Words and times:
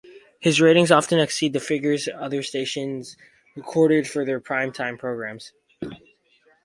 His 0.39 0.59
ratings 0.59 0.89
often 0.89 1.19
exceeded 1.19 1.53
the 1.53 1.59
figures 1.63 2.09
other 2.15 2.41
stations 2.41 3.15
recorded 3.55 4.07
for 4.09 4.25
their 4.25 4.39
prime 4.39 4.71
time 4.71 4.97
programs. 4.97 5.51